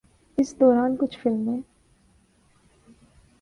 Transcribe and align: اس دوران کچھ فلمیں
اس 0.37 0.53
دوران 0.59 0.95
کچھ 0.99 1.17
فلمیں 1.19 1.61